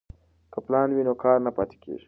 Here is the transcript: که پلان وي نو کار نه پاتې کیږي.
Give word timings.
که 0.51 0.59
پلان 0.65 0.89
وي 0.91 1.03
نو 1.07 1.13
کار 1.23 1.37
نه 1.45 1.51
پاتې 1.57 1.75
کیږي. 1.81 1.99